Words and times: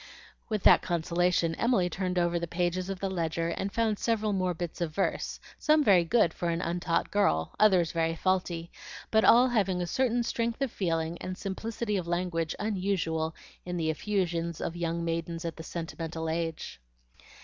With 0.49 0.63
that 0.63 0.81
consolation 0.81 1.53
Emily 1.59 1.87
turned 1.87 2.17
over 2.17 2.39
the 2.39 2.47
pages 2.47 2.89
of 2.89 2.99
the 2.99 3.07
ledger 3.07 3.49
and 3.49 3.71
found 3.71 3.99
several 3.99 4.33
more 4.33 4.55
bits 4.55 4.81
of 4.81 4.95
verse, 4.95 5.39
some 5.59 5.83
very 5.83 6.03
good 6.03 6.33
for 6.33 6.49
an 6.49 6.59
untaught 6.59 7.11
girl, 7.11 7.53
others 7.59 7.91
very 7.91 8.15
faulty, 8.15 8.71
but 9.11 9.23
all 9.23 9.49
having 9.49 9.79
a 9.79 9.85
certain 9.85 10.23
strength 10.23 10.59
of 10.63 10.71
feeling 10.71 11.19
and 11.19 11.37
simplicity 11.37 11.97
of 11.97 12.07
language 12.07 12.55
unusual 12.57 13.35
in 13.63 13.77
the 13.77 13.91
effusions 13.91 14.59
of 14.59 14.75
young 14.75 15.05
maidens 15.05 15.45
at 15.45 15.55
the 15.55 15.61
sentimental 15.63 16.29
age. 16.31 16.81